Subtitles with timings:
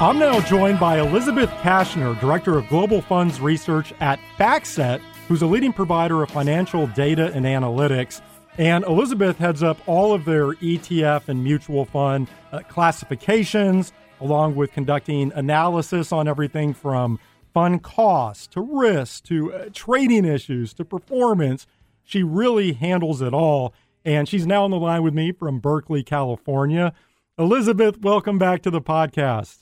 [0.00, 5.46] I'm now joined by Elisabeth Kashner, Director of Global Funds Research at FactSet, who's a
[5.46, 8.22] leading provider of financial data and analytics.
[8.56, 13.92] And Elisabeth heads up all of their ETF and mutual fund uh, classifications,
[14.22, 17.20] along with conducting analysis on everything from
[17.52, 21.66] fund costs to risk to uh, trading issues to performance.
[22.04, 23.74] She really handles it all.
[24.02, 26.94] And she's now on the line with me from Berkeley, California.
[27.38, 29.58] Elisabeth, welcome back to the podcast.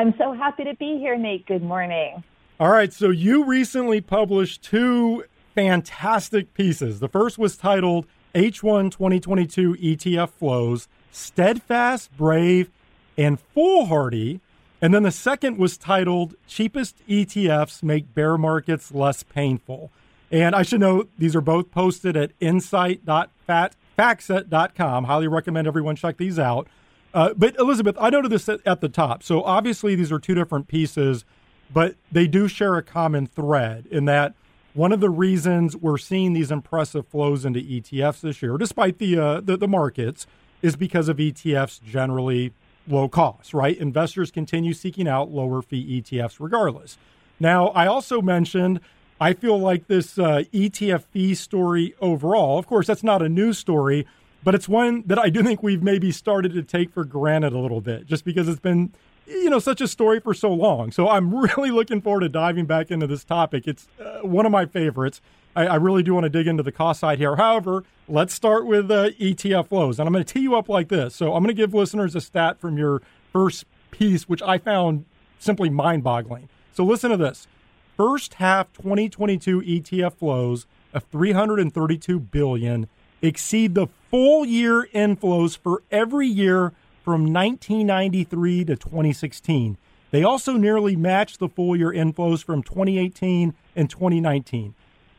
[0.00, 1.44] I'm so happy to be here, Nate.
[1.44, 2.24] Good morning.
[2.58, 2.90] All right.
[2.90, 7.00] So you recently published two fantastic pieces.
[7.00, 12.70] The first was titled H1 2022 ETF Flows Steadfast, Brave,
[13.18, 14.40] and Foolhardy.
[14.80, 19.90] And then the second was titled Cheapest ETFs Make Bear Markets Less Painful.
[20.30, 25.04] And I should note these are both posted at insight.factset.com.
[25.04, 26.68] Highly recommend everyone check these out.
[27.12, 29.22] Uh, but Elisabeth, I noted this at, the top.
[29.22, 31.24] So obviously these are two different pieces,
[31.72, 34.34] but they do share a common thread in that
[34.74, 39.18] one of the reasons we're seeing these impressive flows into ETFs this year, despite the
[39.18, 40.28] uh, the, the markets,
[40.62, 42.52] is because of ETFs generally
[42.86, 43.52] low cost.
[43.52, 43.76] Right?
[43.76, 46.98] Investors continue seeking out lower fee ETFs regardless.
[47.40, 48.80] Now, I also mentioned
[49.20, 52.58] I feel like this uh, ETF fee story overall.
[52.58, 54.06] Of course, that's not a new story
[54.42, 57.58] but it's one that I do think we've maybe started to take for granted a
[57.58, 58.92] little bit, just because it's been
[59.26, 60.90] you know such a story for so long.
[60.92, 63.66] So I'm really looking forward to diving back into this topic.
[63.66, 65.20] It's uh, one of my favorites.
[65.54, 67.34] I, I, really do want to dig into the cost side here.
[67.34, 70.88] However, let's start with uh, ETF flows, and I'm going to tee you up like
[70.88, 71.14] this.
[71.16, 75.06] So I'm going to give listeners a stat from your first piece, which I found
[75.40, 76.48] simply mind-boggling.
[76.72, 77.48] So listen to this:
[77.96, 82.88] first half 2022 ETF flows of 332 billion
[83.22, 86.72] exceed the full year inflows for every year
[87.04, 89.76] from 1993 to 2016.
[90.10, 94.74] They also nearly matched the full year inflows from 2018 and 2019.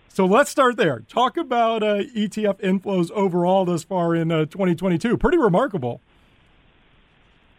[0.09, 0.99] So let's start there.
[1.07, 5.17] Talk about uh, ETF inflows overall thus far in uh, 2022.
[5.17, 6.01] Pretty remarkable.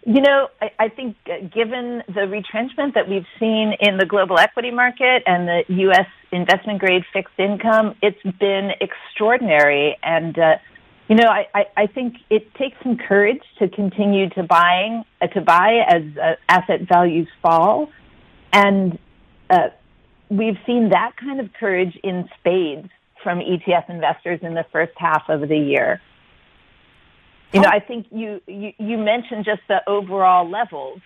[0.05, 4.39] You know, I, I think uh, given the retrenchment that we've seen in the global
[4.39, 6.09] equity market and the U.S.
[6.33, 9.97] investment grade fixed income, it's been extraordinary.
[10.03, 10.59] And, uh,
[11.09, 15.29] you know, I, I, I think it takes some courage to continue to buying, uh,
[15.29, 17.89] to buy as uh, asset values fall.
[18.53, 18.99] And
[19.51, 19.69] uh,
[20.31, 22.89] we've seen that kind of courage in spades
[23.23, 26.01] from ETF investors in the first half of the year.
[27.53, 31.01] You know, I think you, you, you mentioned just the overall levels,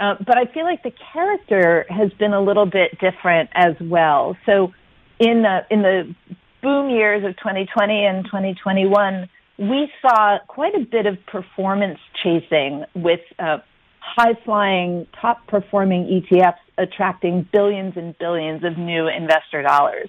[0.00, 4.36] uh, but I feel like the character has been a little bit different as well.
[4.46, 4.72] So
[5.18, 6.14] in the, in the
[6.62, 9.28] boom years of 2020 and 2021,
[9.58, 13.58] we saw quite a bit of performance chasing with uh,
[14.00, 20.08] high flying, top performing ETFs attracting billions and billions of new investor dollars.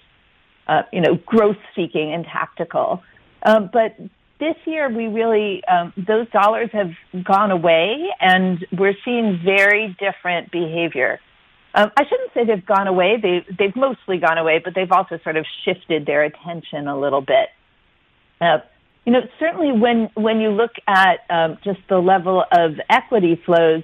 [0.68, 3.04] Uh, you know, growth seeking and tactical.
[3.44, 3.96] Um, but
[4.40, 6.92] this year we really um, those dollars have
[7.24, 11.20] gone away and we're seeing very different behavior.
[11.74, 13.18] Um, i shouldn't say they've gone away.
[13.22, 17.22] They, they've mostly gone away but they've also sort of shifted their attention a little
[17.22, 17.50] bit.
[18.42, 18.60] Uh,
[19.06, 23.84] you know certainly when when you look at um, just the level of equity flows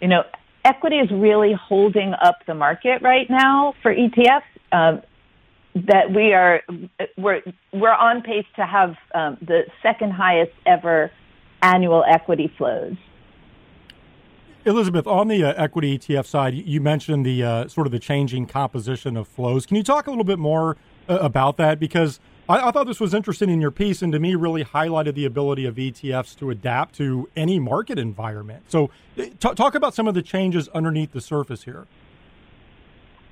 [0.00, 0.24] you know
[0.64, 4.42] equity is really holding up the market right now for etfs
[4.72, 5.02] um,
[5.74, 6.62] that we are
[7.16, 7.42] we're
[7.72, 11.10] we're on pace to have um, the second highest ever
[11.62, 12.96] annual equity flows.
[14.66, 18.46] Elisabeth, on the uh, equity ETF side, you mentioned the uh, sort of the changing
[18.46, 19.64] composition of flows.
[19.64, 20.76] Can you talk a little bit more
[21.08, 21.80] uh, about that?
[21.80, 25.14] Because I, I, thought this was interesting in your piece, and to me, really highlighted
[25.14, 28.64] the ability of ETFs to adapt to any market environment.
[28.68, 31.86] So, uh, t- talk about some of the changes underneath the surface here.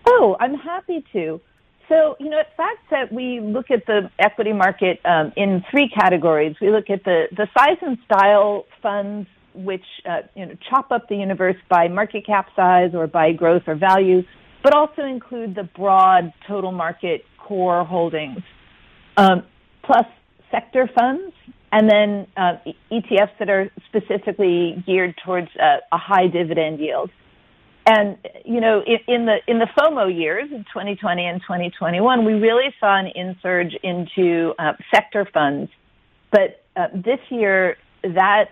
[0.06, 1.43] Oh, I'm happy to.
[1.88, 6.54] So, you know, at FactSet, we look at the equity market um, in three categories.
[6.60, 11.09] We look at the, the size and style funds, which, uh, you know, chop up
[11.09, 14.23] the universe by market cap size or by growth or value,
[14.62, 18.43] but also include the broad total market core holdings,
[19.17, 19.43] um,
[19.82, 20.05] plus
[20.50, 21.34] sector funds,
[21.73, 22.56] and then uh,
[22.93, 27.11] ETFs that are specifically geared towards uh, a high dividend yield.
[27.90, 32.35] And you know, in, in the in the FOMO years of 2020 and 2021, we
[32.35, 35.70] really saw an insurge into uh, sector funds.
[36.31, 38.50] But uh, this year, that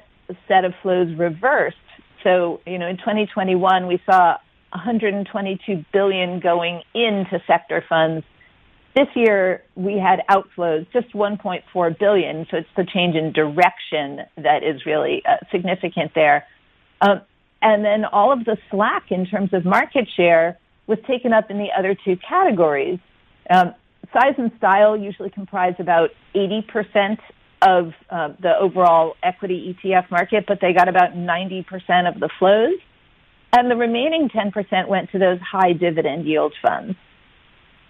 [0.49, 1.77] set of flows reversed.
[2.25, 4.39] So you know, in 2021, we saw
[4.71, 8.25] 122 billion going into sector funds.
[8.95, 12.47] This year, we had outflows, just 1.4 billion.
[12.51, 16.47] So it's the change in direction that is really uh, significant there.
[17.03, 17.21] Um,
[17.63, 21.59] and then all of the slack in terms of market share was taken up in
[21.59, 22.99] the other two categories.
[23.51, 23.75] Um,
[24.13, 27.19] size and style usually comprise about 80%
[27.63, 31.65] of uh, the overall equity ETF market, but they got about 90%
[32.09, 32.79] of the flows.
[33.53, 36.97] And the remaining 10% went to those high dividend yield funds.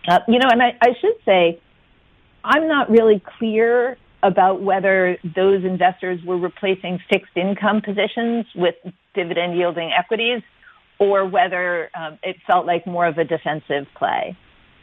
[0.06, 1.60] Uh, you know, and I, I should say,
[2.44, 8.74] I'm not really clear about whether those investors were replacing fixed income positions with
[9.16, 10.42] dividend yielding equities
[10.98, 14.36] or whether um, it felt like more of a defensive play.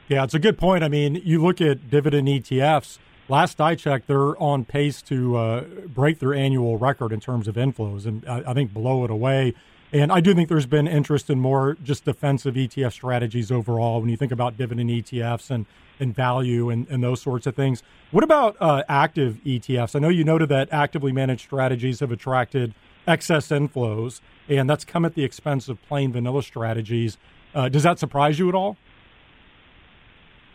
[0.09, 0.83] Yeah, it's a good point.
[0.83, 3.00] I mean, you look at dividend ETFs.
[3.30, 7.56] Last I checked, they're on pace to uh, break their annual record in terms of
[7.56, 9.53] inflows, and I, I think blow it away.
[9.94, 14.09] And I do think there's been interest in more just defensive ETF strategies overall when
[14.09, 15.68] you think about dividend ETFs and,
[16.00, 17.83] and value and, and those sorts of things.
[18.09, 19.95] What about uh, active ETFs?
[19.95, 22.74] I know you noted that actively managed strategies have attracted
[23.08, 27.18] excess inflows, and that's come at the expense of plain vanilla strategies.
[27.54, 28.78] Uh, does that surprise you at all?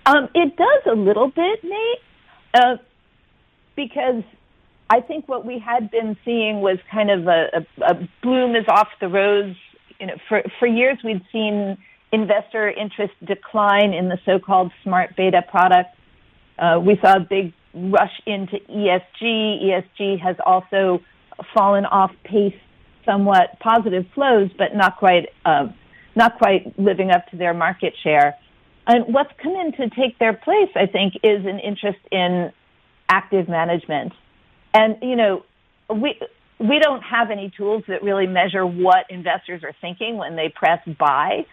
[0.07, 1.99] Um, it does a little bit, Nate,
[2.55, 2.77] uh,
[3.77, 4.23] because
[4.91, 8.65] I think what we had been seeing was kind of a, a, a bloom is
[8.69, 9.55] off the rose.
[10.01, 11.77] You know, for for years we'd seen
[12.11, 15.95] investor interest decline in the so-called smart beta product.
[16.59, 19.23] Uh, we saw a big rush into ESG.
[19.23, 21.01] ESG has also
[21.55, 22.55] fallen off pace
[23.05, 25.69] somewhat positive flows, but not quite uh,
[26.15, 28.37] not quite living up to their market share.
[28.87, 32.53] And what's come in to take their place, I think, is an interest in
[33.09, 34.13] active management.
[34.75, 35.45] And, you know,
[35.89, 36.19] we,
[36.59, 40.81] we don't have any tools that really measure what investors are thinking when they press
[40.99, 41.47] buy,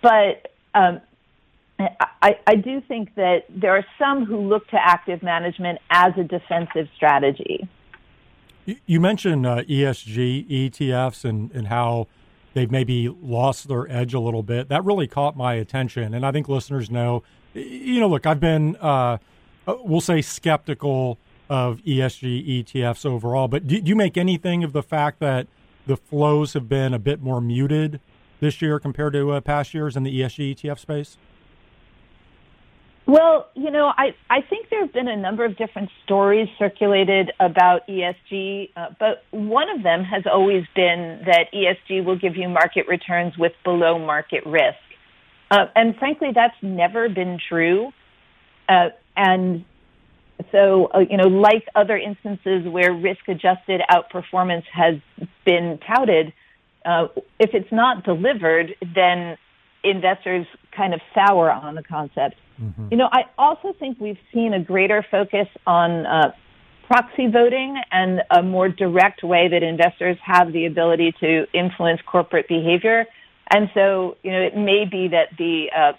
[0.00, 1.00] but um,
[1.78, 6.24] I, I do think that there are some who look to active management as a
[6.24, 7.68] defensive strategy.
[8.86, 12.08] You mentioned uh, ESG ETFs and, and how
[12.54, 14.68] they've maybe lost their edge a little bit.
[14.68, 17.22] That really caught my attention, and I think listeners know.
[17.54, 19.18] You know, look, I've been, uh,
[19.66, 21.18] uh we'll say, skeptical
[21.48, 25.46] of ESG ETFs overall, but do, do you make anything of the fact that
[25.86, 28.00] the flows have been a bit more muted
[28.40, 31.16] this year compared to uh, past years in the ESG ETF space?
[33.06, 37.30] Well, you know, I, I think there have been a number of different stories circulated
[37.38, 42.48] about ESG, uh, but one of them has always been that ESG will give you
[42.48, 44.78] market returns with below market risk.
[45.52, 47.92] Uh, and frankly, that's never been true.
[48.68, 49.64] Uh, and
[50.50, 54.96] so, uh, you know, like other instances where risk adjusted outperformance has
[55.44, 56.32] been touted,
[56.84, 57.06] uh,
[57.38, 59.38] if it's not delivered, then
[59.84, 62.34] investors kind of sour on the concept.
[62.60, 62.88] Mm-hmm.
[62.90, 66.32] You know, I also think we've seen a greater focus on uh,
[66.86, 72.48] proxy voting and a more direct way that investors have the ability to influence corporate
[72.48, 73.06] behavior.
[73.50, 75.92] And so, you know, it may be that the uh,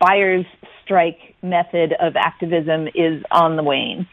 [0.00, 0.46] buyer's
[0.84, 4.06] strike method of activism is on the wane.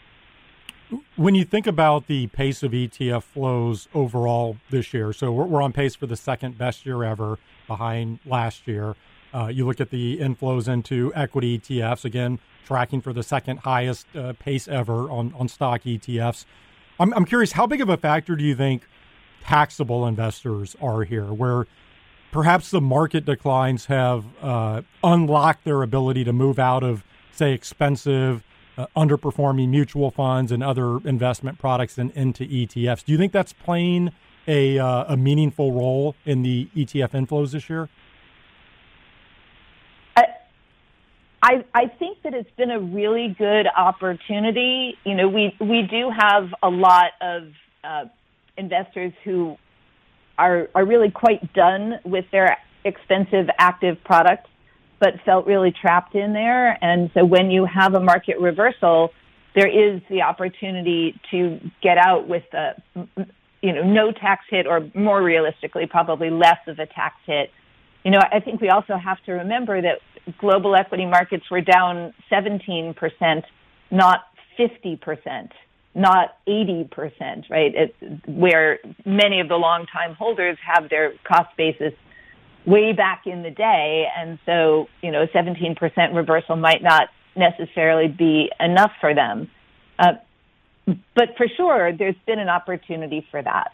[1.16, 5.62] When you think about the pace of ETF flows overall this year, so we're, we're
[5.62, 8.96] on pace for the second best year ever behind last year.
[9.36, 14.08] Uh, you look at the inflows into equity ETFs, again, tracking for the second highest
[14.16, 16.46] uh, pace ever on, on stock ETFs.
[17.02, 18.84] I'm, I'm curious, how big of a factor do you think
[19.44, 21.68] taxable investors are here, where
[22.32, 28.42] perhaps the market declines have uh, unlocked their ability to move out of, say, expensive,
[28.78, 33.04] uh, underperforming mutual funds and other investment products and into ETFs?
[33.04, 34.12] Do you think that's playing
[34.48, 37.90] a, uh, a meaningful role in the ETF inflows this year?
[41.46, 44.98] I, I think that it's been a really good opportunity.
[45.04, 47.44] You know, we, we do have a lot of
[47.84, 48.06] uh,
[48.58, 49.56] investors who
[50.40, 54.50] are, are really quite done with their expensive active products,
[55.00, 56.84] but felt really trapped in there.
[56.84, 59.12] And so when you have a market reversal,
[59.54, 62.82] there is the opportunity to get out with a,
[63.62, 67.52] you know, no tax hit or more realistically, probably less of a tax hit.
[68.04, 70.00] You know, I think we also have to remember that
[70.40, 73.44] global equity markets were down 17%,
[73.92, 74.20] not
[74.58, 75.50] 50%,
[75.94, 77.96] not 80%, right?
[78.28, 81.94] Where many of the long-time holders have their cost basis
[82.66, 84.08] way back in the day.
[84.18, 89.50] And so, you know, 17% reversal might not necessarily be enough for them.
[90.00, 90.14] Uh,
[91.16, 93.72] but for sure, there's been an opportunity for that.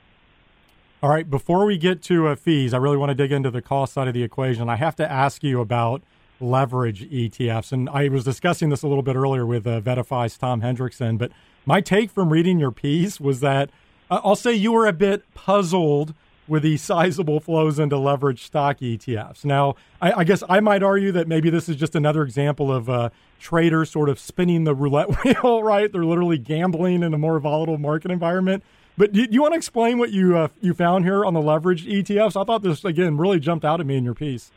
[1.04, 1.28] All right.
[1.28, 4.08] Before we get to uh, fees, I really want to dig into the cost side
[4.08, 4.70] of the equation.
[4.70, 6.04] I have to ask you about
[6.42, 7.72] leverage ETFs.
[7.72, 11.18] And I was discussing this a little bit earlier with uh, VettaFi's Tom Hendrickson.
[11.18, 11.32] But
[11.66, 13.70] my take from reading your piece was that
[14.10, 16.14] uh, I'll say you were a bit puzzled
[16.48, 19.46] with the sizable flows into leveraged stock ETFs.
[19.46, 22.90] Now, I, I, guess I might argue that maybe this is just another example of
[22.90, 25.90] uh, traders sort of spinning the roulette wheel, right?
[25.92, 28.64] They're literally gambling in a more volatile market environment.
[28.98, 31.40] But do, do you want to explain what you uh, you found here on the
[31.40, 32.40] leveraged ETFs?
[32.40, 34.52] I thought this again really jumped out at me in your piece.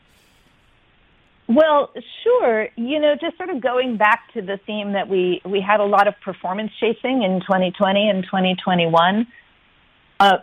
[1.46, 2.68] Well, sure.
[2.76, 5.84] You know, just sort of going back to the theme that we we had a
[5.84, 9.26] lot of performance chasing in 2020 and 2021.
[10.20, 10.38] Uh,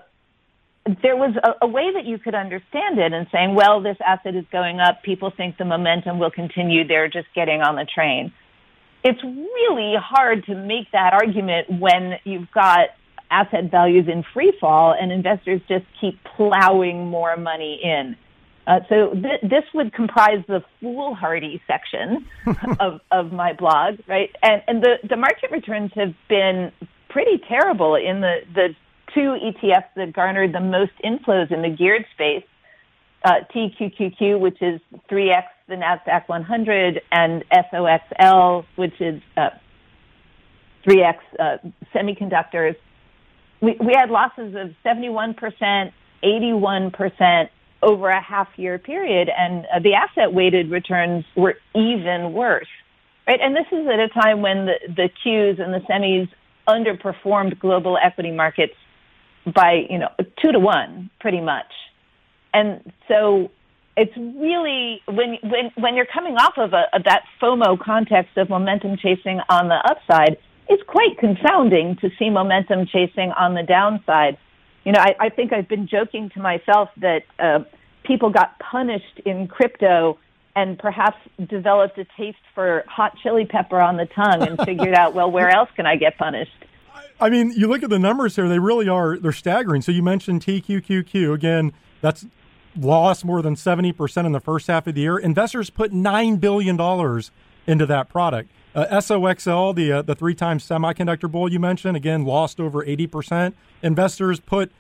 [1.02, 4.36] there was a, a, way that you could understand it and saying, well, this asset
[4.36, 5.04] is going up.
[5.04, 6.88] People think the momentum will continue.
[6.88, 8.34] They're just getting on the train.
[9.04, 12.90] It's really hard to make that argument when you've got
[13.30, 18.16] asset values in free fall and investors just keep plowing more money in.
[18.68, 22.26] Uh, so th- this would comprise the foolhardy section
[22.80, 24.30] of, of my blog, right?
[24.44, 26.72] And, and the, the market returns have been
[27.10, 28.76] pretty terrible in the, the
[29.14, 32.44] two ETFs that garnered the most inflows in the geared space,
[33.26, 39.50] uh, TQQQ, which is 3x the NASDAQ 100, and SOXL, which is uh,
[40.86, 41.58] 3x uh,
[41.94, 42.76] semiconductors.
[43.62, 47.50] We, we had losses of 71%, 81%
[47.84, 52.68] over a half year period, and uh, the asset weighted returns were even worse.
[53.28, 53.40] Right?
[53.42, 56.30] And this is at a time when the, the Qs and the semis
[56.68, 58.74] underperformed global equity markets
[59.46, 60.10] by, you know,
[60.42, 61.72] two to one, pretty much.
[62.54, 63.52] And so
[63.98, 68.50] it's really when when when you're coming off of a, a, that FOMO context of
[68.50, 70.38] momentum chasing on the upside,
[70.70, 74.38] it's quite confounding to see momentum chasing on the downside.
[74.84, 77.60] You know, I, I think I've been joking to myself that uh,
[78.04, 80.18] people got punished in crypto
[80.56, 85.14] and perhaps developed a taste for hot chili pepper on the tongue and figured out,
[85.14, 86.52] well, where else can I get punished?
[87.20, 89.82] I mean, you look at the numbers here; they really are they're staggering.
[89.82, 91.72] So you mentioned TQQQ again.
[92.02, 92.26] That's
[92.76, 95.18] lost more than seventy percent in the first half of the year.
[95.18, 97.32] Investors put nine billion dollars
[97.68, 98.50] into that product.
[98.74, 103.08] Uh, SOXL, the uh, the three times semiconductor bull you mentioned, again lost over eighty
[103.08, 103.56] percent.
[103.82, 104.72] Investors put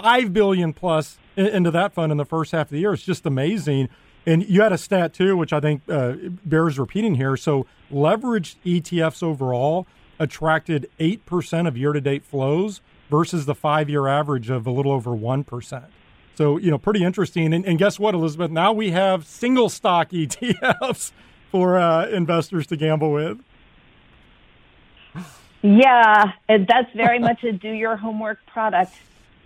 [0.00, 2.92] five billion plus in, into that fund in the first half of the year.
[2.92, 3.88] It's just amazing.
[4.26, 7.36] And you had a stat too, which I think uh, bears repeating here.
[7.36, 9.86] So leveraged ETFs overall
[10.18, 14.92] attracted 8% of year to date flows versus the five year average of a little
[14.92, 15.84] over 1%.
[16.34, 17.52] So, you know, pretty interesting.
[17.52, 18.50] And, and, guess what, Elisabeth?
[18.50, 21.12] Now we have single stock ETFs
[21.50, 23.40] for uh, investors to gamble with.
[25.62, 28.94] Yeah, that's very much a do your homework product.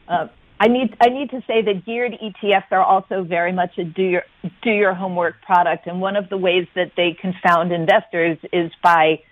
[0.07, 0.29] Uh,
[0.61, 4.03] I need I need to say that geared ETFs are also very much a do
[4.03, 4.23] your
[4.63, 9.23] do your homework product, and one of the ways that they confound investors is by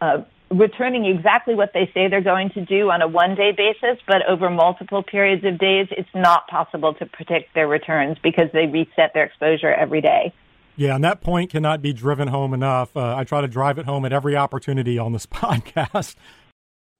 [0.00, 3.98] uh, returning exactly what they say they're going to do on a one day basis,
[4.06, 8.66] but over multiple periods of days, it's not possible to predict their returns because they
[8.66, 10.32] reset their exposure every day.
[10.76, 12.96] Yeah, and that point cannot be driven home enough.
[12.96, 16.14] Uh, I try to drive it home at every opportunity on this podcast.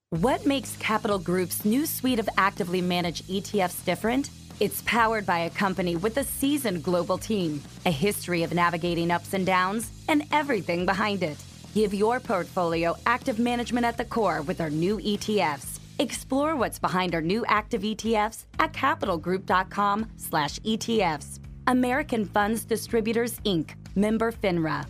[0.09, 4.29] What makes Capital Group's new suite of actively managed ETFs different?
[4.59, 9.33] It's powered by a company with a seasoned global team, a history of navigating ups
[9.33, 11.43] and downs, and everything behind it.
[11.73, 15.79] Give your portfolio active management at the core with our new ETFs.
[15.97, 21.39] Explore what's behind our new active ETFs at capitalgroup.com/etfs.
[21.67, 23.71] American Funds Distributors Inc.
[23.95, 24.85] Member FINRA.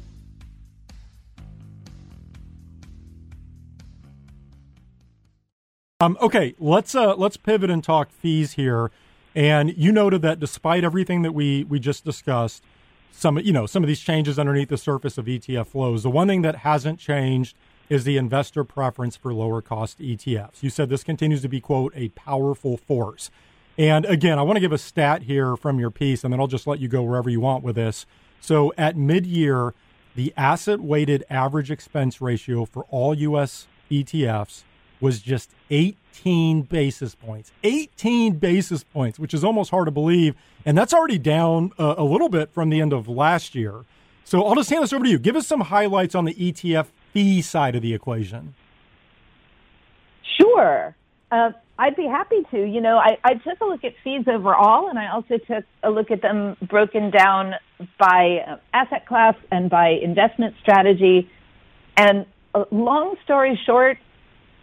[5.99, 8.91] Um, okay, let's uh, let's pivot and talk fees here.
[9.35, 12.63] And you noted that despite everything that we we just discussed,
[13.11, 16.03] some you know some of these changes underneath the surface of ETF flows.
[16.03, 17.55] The one thing that hasn't changed
[17.89, 20.61] is the investor preference for lower cost ETFs.
[20.61, 23.29] You said this continues to be quote a powerful force.
[23.77, 26.47] And again, I want to give a stat here from your piece, and then I'll
[26.47, 28.05] just let you go wherever you want with this.
[28.39, 29.73] So at mid-year,
[30.15, 33.67] the asset weighted average expense ratio for all U.S.
[33.89, 34.63] ETFs
[34.99, 37.51] was just 18 basis points.
[37.63, 40.35] 18 basis points, which is almost hard to believe.
[40.65, 43.85] And that's already down uh, a little bit from the end of last year.
[44.23, 45.19] So I'll just hand this over to you.
[45.19, 48.55] Give us some highlights on the ETF fee side of the equation.
[50.37, 50.95] Sure.
[51.31, 52.63] Uh, I'd be happy to.
[52.63, 55.89] You know, I, I took a look at fees overall, and I also took a
[55.89, 57.53] look at them broken down
[57.97, 61.29] by uh, asset class and by investment strategy.
[61.97, 63.97] And uh, long story short,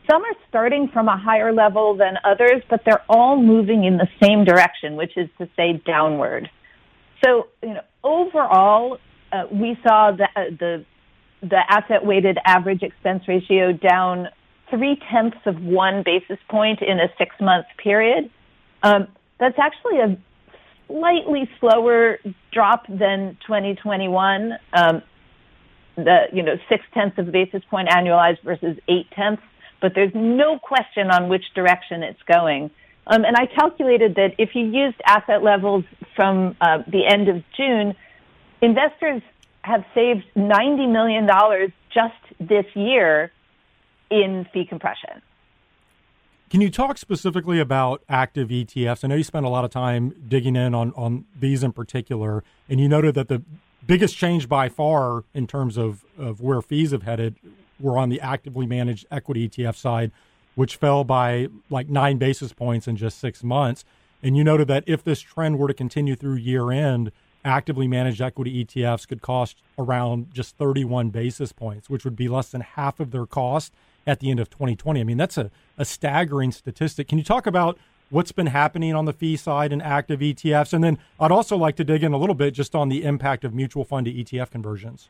[0.09, 4.09] some are starting from a higher level than others, but they're all moving in the
[4.23, 6.49] same direction, which is to say downward.
[7.25, 8.99] So, you know, overall,
[9.33, 10.85] uh, we saw the, uh, the,
[11.43, 14.29] the asset weighted average expense ratio down
[14.71, 18.31] three tenths of one basis point in a six month period.
[18.83, 19.09] Um,
[19.39, 20.17] That's actually a
[20.87, 22.19] slightly slower
[22.53, 24.59] drop than 2021.
[24.73, 25.03] Um,
[25.97, 29.43] the you know six tenths of a basis point annualized versus eight tenths,
[29.81, 32.71] but there's no question on which direction it's going.
[33.07, 35.85] Um, and I calculated that if you used asset levels
[36.15, 37.95] from uh, the end of June,
[38.63, 39.23] investors
[39.63, 41.27] have saved $90 million
[41.93, 43.33] just this year
[44.11, 45.23] in fee compression.
[46.51, 49.05] Can you talk specifically about active ETFs?
[49.05, 52.43] I know you spent a lot of time digging in on, on these in particular,
[52.69, 53.43] and you noted that the
[53.87, 57.37] biggest change by far in terms of, of where fees have headed
[57.79, 60.11] were on the actively managed equity ETF side,
[60.57, 63.85] which fell by like nine basis points in just six months.
[64.21, 67.13] And you noted that if this trend were to continue through year end,
[67.45, 72.51] actively managed equity ETFs could cost around just 31 basis points, which would be less
[72.51, 73.73] than half of their cost
[74.11, 75.01] at the end of 2020.
[75.01, 77.07] I mean, that's a, a staggering statistic.
[77.07, 77.79] Can you talk about
[78.11, 80.73] what's been happening on the fee side and active ETFs?
[80.73, 83.45] And then I'd also like to dig in a little bit just on the impact
[83.45, 85.09] of mutual fund to ETF conversions.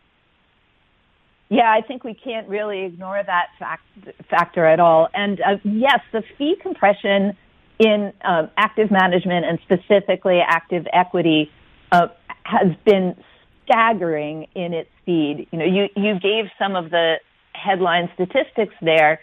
[1.48, 3.82] Yeah, I think we can't really ignore that fact,
[4.28, 5.08] factor at all.
[5.14, 7.36] And uh, yes, the fee compression
[7.78, 11.50] in uh, active management and specifically active equity
[11.90, 12.08] uh,
[12.44, 13.16] has been
[13.64, 15.48] staggering in its speed.
[15.50, 17.16] You know, you, you gave some of the
[17.52, 19.20] headline statistics there.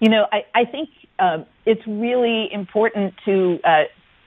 [0.00, 0.88] You know, I, I think
[1.18, 3.84] um, it's really important to uh,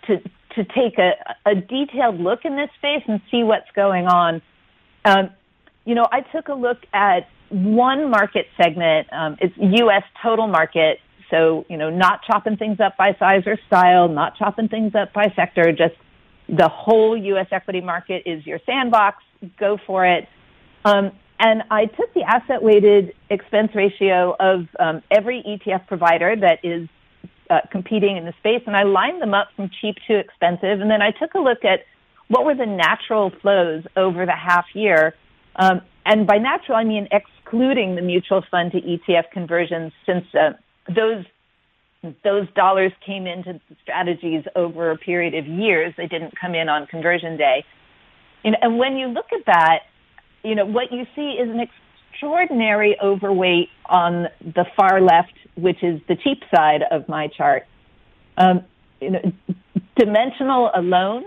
[0.08, 0.18] to
[0.56, 1.12] to take a,
[1.46, 4.42] a detailed look in this space and see what's going on.
[5.04, 5.30] Um,
[5.84, 9.08] you know, I took a look at one market segment.
[9.12, 10.04] Um, it's U.S.
[10.24, 11.00] total market.
[11.30, 15.14] So, you know, not chopping things up by size or style, not chopping things up
[15.14, 15.96] by sector, just
[16.48, 17.48] the whole U.S.
[17.52, 19.24] equity market is your sandbox.
[19.60, 20.28] Go for it.
[20.84, 26.60] Um, and I took the asset weighted expense ratio of um, every ETF provider that
[26.64, 26.88] is
[27.50, 30.80] uh, competing in the space, and I lined them up from cheap to expensive.
[30.82, 31.82] And then I took a look at
[32.30, 35.14] what were the natural flows over the half year.
[35.58, 40.54] Um, and by natural, I mean excluding the mutual fund to ETF conversions, since uh,
[40.88, 41.26] those
[42.24, 45.92] those dollars came into strategies over a period of years.
[45.98, 47.66] They didn't come in on conversion day.
[48.44, 49.80] and when you look at that,
[50.46, 51.60] you know, what you see is an
[52.12, 57.66] extraordinary overweight on the far left, which is the cheap side of my chart.
[58.38, 58.64] Um,
[59.02, 59.32] you know,
[59.96, 61.26] dimensional alone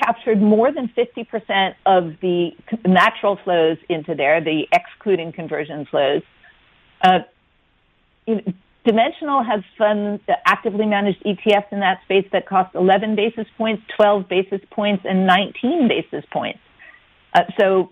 [0.00, 2.50] captured more than 50% of the
[2.86, 6.22] natural flows into there, the excluding conversion flows.
[7.02, 7.20] Uh,
[8.26, 8.52] you know,
[8.84, 14.28] Dimensional has funds, actively managed ETFs in that space that cost 11 basis points, 12
[14.28, 16.58] basis points, and 19 basis points.
[17.32, 17.90] Uh, so,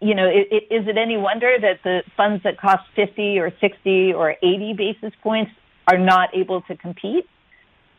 [0.00, 3.52] you know, it, it, is it any wonder that the funds that cost 50 or
[3.60, 5.52] 60 or 80 basis points
[5.86, 7.28] are not able to compete?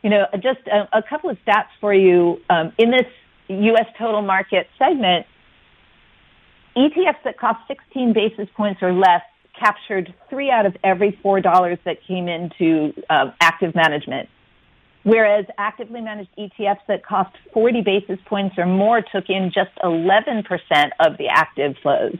[0.02, 2.40] You know, just a, a couple of stats for you.
[2.50, 3.06] Um, in this
[3.48, 3.86] U.S.
[3.98, 5.26] total market segment,
[6.76, 9.22] ETFs that cost 16 basis points or less
[9.58, 14.28] captured three out of every four dollars that came into uh, active management.
[15.04, 20.44] Whereas actively managed ETFs that cost 40 basis points or more took in just 11%
[21.00, 22.18] of the active flows.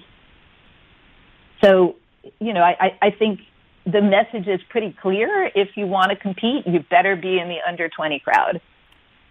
[1.63, 1.97] So,
[2.41, 3.41] you know, I, I think
[3.85, 5.51] the message is pretty clear.
[5.55, 8.61] If you want to compete, you better be in the under 20 crowd.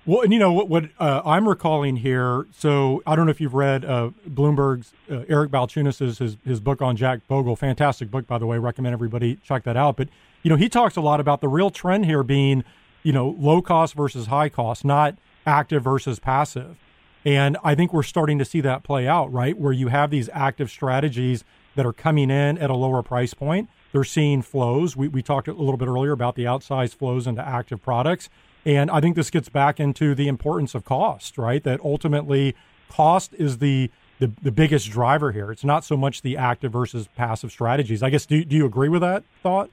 [0.06, 2.48] Well, and you know what, what uh, I'm recalling here.
[2.52, 6.82] So I don't know if you've read uh, Bloomberg's uh, Eric Balchunas's his, his book
[6.82, 7.56] on Jack Bogle.
[7.56, 8.58] Fantastic book, by the way.
[8.58, 9.98] Recommend everybody check that out.
[9.98, 10.10] But
[10.42, 12.64] you know, he talks a lot about the real trend here being,
[13.04, 16.78] you know, low cost versus high cost, not active versus passive.
[17.24, 19.58] And I think we're starting to see that play out, right?
[19.58, 21.44] Where you have these active strategies
[21.76, 23.70] that are coming in at a lower price point.
[23.92, 24.96] They're seeing flows.
[24.96, 28.30] We, we talked a little bit earlier about the outsized flows into active products.
[28.66, 31.64] And I think this gets back into the importance of cost, right?
[31.64, 32.56] That ultimately
[32.90, 35.52] cost is the, the, the biggest driver here.
[35.52, 38.04] It's not so much the active versus passive strategies.
[38.04, 39.70] I guess, do, do you agree with that thought?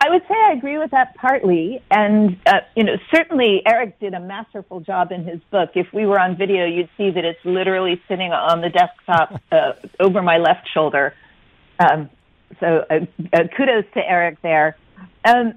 [0.00, 1.82] I would say I agree with that partly.
[1.90, 5.70] And, uh, you know, certainly Eric did a masterful job in his book.
[5.74, 9.72] If we were on video, you'd see that it's literally sitting on the desktop uh,
[9.98, 11.14] over my left shoulder.
[11.80, 12.10] Um,
[12.60, 13.00] so uh,
[13.32, 14.76] uh kudos to Eric there.
[15.24, 15.54] Um,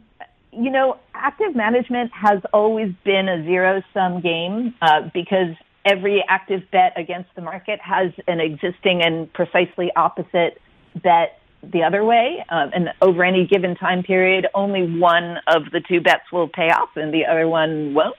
[0.51, 6.63] you know, active management has always been a zero sum game uh, because every active
[6.71, 10.62] bet against the market has an existing and precisely opposite
[11.01, 12.43] bet the other way.
[12.50, 16.69] Um, and over any given time period, only one of the two bets will pay
[16.69, 18.15] off and the other one won't.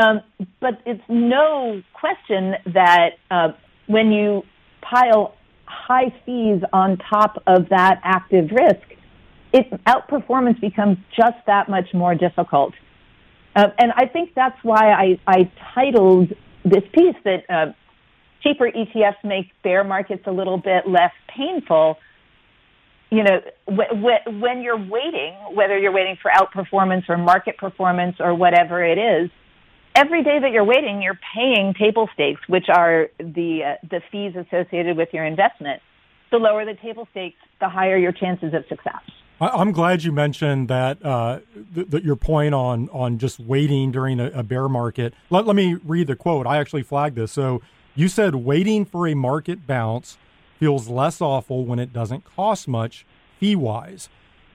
[0.00, 0.20] Um,
[0.60, 3.52] but it's no question that uh,
[3.86, 4.42] when you
[4.82, 8.86] pile high fees on top of that active risk,
[9.52, 12.74] it outperformance becomes just that much more difficult.
[13.54, 16.32] Uh, and I think that's why I, I titled
[16.64, 17.72] this piece that uh,
[18.42, 21.96] cheaper ETFs make bear markets a little bit less painful.
[23.10, 28.16] You know, wh- wh- when you're waiting, whether you're waiting for outperformance or market performance
[28.18, 29.30] or whatever it is,
[29.94, 34.34] every day that you're waiting, you're paying table stakes, which are the uh, the fees
[34.34, 35.82] associated with your investment.
[36.32, 39.02] The lower the table stakes, the higher your chances of success.
[39.40, 41.04] I'm glad you mentioned that.
[41.04, 41.40] Uh,
[41.74, 45.14] th- your point on on just waiting during a, a bear market.
[45.30, 46.46] Let, let me read the quote.
[46.46, 47.32] I actually flagged this.
[47.32, 47.62] So
[47.94, 50.18] you said waiting for a market bounce
[50.58, 53.06] feels less awful when it doesn't cost much
[53.38, 54.08] fee wise,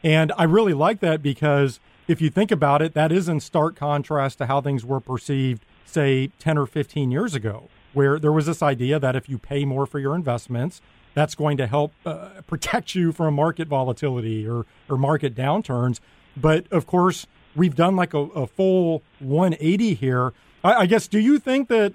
[0.04, 3.76] and I really like that because if you think about it, that is in stark
[3.76, 8.48] contrast to how things were perceived, say, 10 or 15 years ago, where there was
[8.48, 10.82] this idea that if you pay more for your investments,
[11.14, 16.00] that's going to help uh, protect you from market volatility or, or market downturns.
[16.36, 20.34] But of course, we've done like a, a full 180 here.
[20.64, 21.94] I, I, guess, do you think that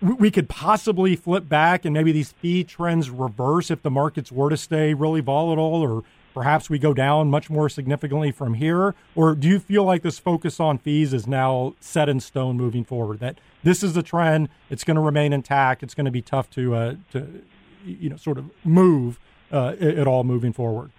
[0.00, 4.50] we could possibly flip back and maybe these fee trends reverse if the markets were
[4.50, 6.02] to stay really volatile or
[6.34, 8.94] perhaps we go down much more significantly from here?
[9.14, 12.84] Or do you feel like this focus on fees is now set in stone moving
[12.84, 13.20] forward?
[13.20, 16.50] That this is the trend, it's going to remain intact, it's going to be tough
[16.50, 17.42] to, uh, to
[17.86, 19.18] you know, sort of move
[19.50, 20.90] uh, at all moving forward?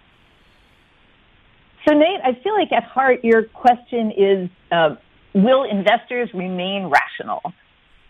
[1.86, 4.96] So, Nate, I feel like at heart your question is uh,
[5.34, 7.40] will investors remain rational?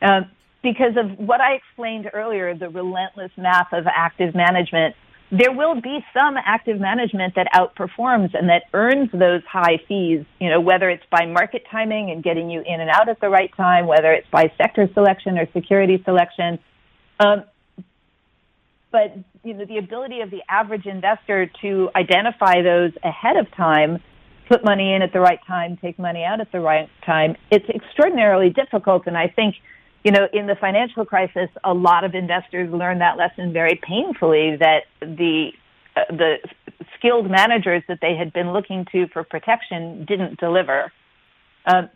[0.01, 0.23] Uh,
[0.63, 4.95] because of what I explained earlier, the relentless math of active management
[5.31, 10.49] there will be some active management that outperforms and that earns those high fees, you
[10.49, 13.55] know, whether it's by market timing and getting you in and out at the right
[13.55, 16.59] time, whether it's by sector selection or security selection.
[17.21, 17.45] Um,
[18.91, 24.03] but, you know, the ability of the average investor to identify those ahead of time,
[24.49, 27.69] put money in at the right time, take money out at the right time, it's
[27.69, 29.07] extraordinarily difficult.
[29.07, 29.57] And I think,
[30.09, 34.57] you know, in the financial crisis, a lot of investors learned that lesson very painfully
[34.57, 35.51] that the
[35.95, 36.37] uh, the
[36.97, 40.91] skilled managers that they had been looking to for protection didn't deliver,
[41.67, 41.91] um,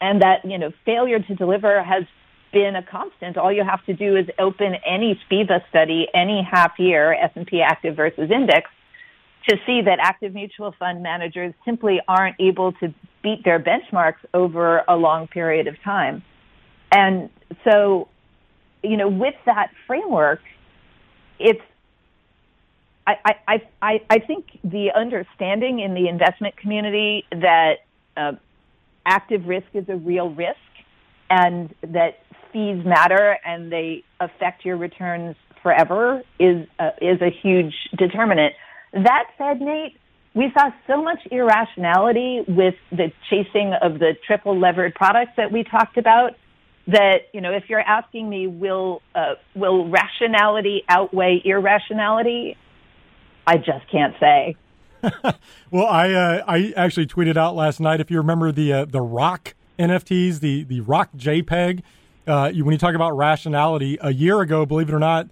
[0.00, 2.04] and that you know failure to deliver has
[2.52, 3.36] been a constant.
[3.36, 7.96] All you have to do is open any SPIVA study, any half year S&P active
[7.96, 8.70] versus index,
[9.48, 12.94] to see that active mutual fund managers simply aren't able to
[13.24, 16.22] beat their benchmarks over a long period of time.
[16.92, 17.30] And
[17.64, 18.08] so,
[18.82, 20.40] you know, with that framework,
[21.38, 21.62] it's
[23.06, 27.80] I, I, I, I think the understanding in the investment community that
[28.16, 28.32] uh,
[29.04, 30.56] active risk is a real risk
[31.28, 32.20] and that
[32.52, 38.54] fees matter and they affect your returns forever is uh, is a huge determinant.
[38.92, 39.98] That said, Nate,
[40.34, 45.64] we saw so much irrationality with the chasing of the triple levered products that we
[45.64, 46.36] talked about
[46.86, 52.56] that you know if you're asking me will uh, will rationality outweigh irrationality?
[53.46, 54.56] I just can't say.
[55.70, 59.02] Well i uh, i actually tweeted out last night if you remember the uh, the
[59.02, 61.82] rock nfts the the rock jpeg
[62.26, 65.28] uh, when you talk about rationality a year ago believe it or not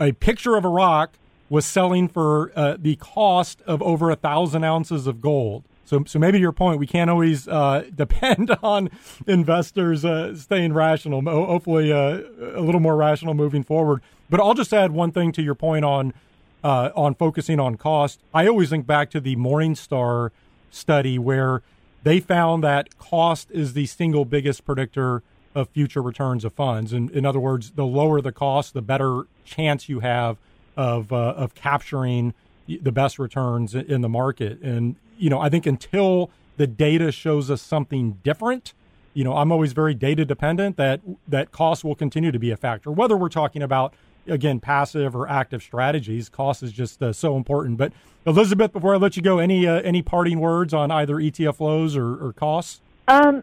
[0.00, 1.18] a picture of a rock
[1.48, 6.18] was selling for uh, the cost of over a thousand ounces of gold so, so
[6.18, 8.90] maybe your point, we can't always uh, depend on
[9.26, 11.22] investors uh, staying rational.
[11.22, 12.20] Hopefully, uh,
[12.54, 14.02] a little more rational moving forward.
[14.30, 16.14] But I'll just add one thing to your point on
[16.62, 18.20] uh, on focusing on cost.
[18.32, 20.30] I always think back to the Morningstar
[20.70, 21.62] study where
[22.02, 25.22] they found that cost is the single biggest predictor
[25.54, 26.92] of future returns of funds.
[26.92, 30.38] And in other words, the lower the cost, the better chance you have
[30.76, 32.32] of uh, of capturing
[32.66, 34.60] the best returns in the market.
[34.62, 38.74] And you know, I think until the data shows us something different,
[39.12, 42.56] you know, I'm always very data dependent that that cost will continue to be a
[42.56, 42.90] factor.
[42.90, 43.94] Whether we're talking about
[44.26, 47.78] again passive or active strategies, cost is just uh, so important.
[47.78, 47.92] But
[48.26, 51.96] Elisabeth, before I let you go, any uh, any parting words on either ETF flows
[51.96, 52.80] or, or costs?
[53.06, 53.42] Um,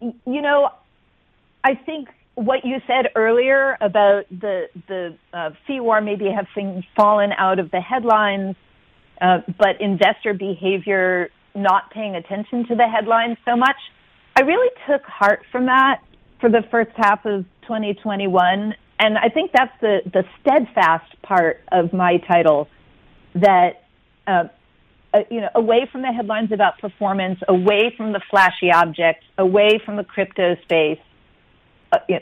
[0.00, 0.70] you know,
[1.64, 7.32] I think what you said earlier about the the uh, fee war maybe having fallen
[7.32, 8.56] out of the headlines
[9.20, 13.76] uh, but investor behavior not paying attention to the headlines so much.
[14.36, 16.02] I really took heart from that
[16.40, 18.74] for the first half of 2021.
[18.98, 22.68] And I think that's the, the steadfast part of my title
[23.34, 23.84] that,
[24.26, 24.44] uh,
[25.12, 29.80] uh, you know, away from the headlines about performance, away from the flashy objects, away
[29.84, 31.00] from the crypto space,
[31.92, 32.16] uh, you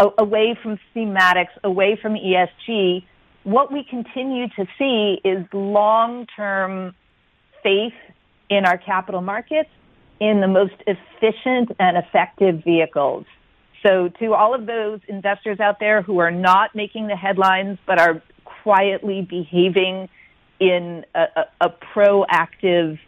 [0.00, 3.04] know, away from thematics, away from ESG,
[3.44, 6.94] what we continue to see is long-term
[7.62, 7.94] faith
[8.50, 9.70] in our capital markets
[10.20, 13.26] in the most efficient and effective vehicles.
[13.82, 17.98] So to all of those investors out there who are not making the headlines but
[18.00, 20.08] are quietly behaving
[20.58, 22.98] in a, a, a proactive,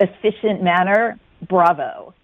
[0.00, 2.14] efficient manner, bravo.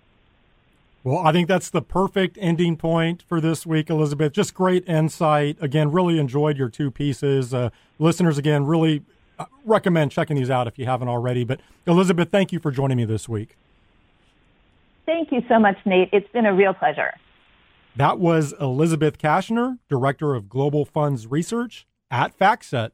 [1.04, 4.32] Well, I think that's the perfect ending point for this week, Elisabeth.
[4.32, 5.58] Just great insight.
[5.60, 7.52] Again, really enjoyed your two pieces.
[7.52, 9.02] Uh, listeners, again, really
[9.38, 11.44] uh, recommend checking these out if you haven't already.
[11.44, 13.58] But Elisabeth, thank you for joining me this week.
[15.04, 16.08] Thank you so much, Nate.
[16.10, 17.12] It's been a real pleasure.
[17.96, 22.92] That was Elisabeth Kashner, Director of Global Funds Research at FactSet.